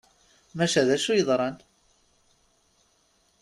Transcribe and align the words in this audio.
Maca 0.57 0.83
d 0.87 0.89
acu 0.95 1.11
i 1.13 1.17
yeḍran? 1.17 1.57